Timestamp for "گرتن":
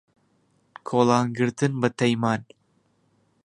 1.37-1.71